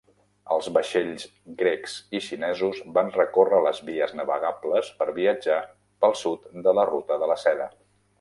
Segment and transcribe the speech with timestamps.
[0.53, 1.25] Els vaixells
[1.57, 5.59] grecs i xinesos van recórrer les vies navegables per viatjar
[6.07, 7.69] pel sud de la Ruta de la Seda.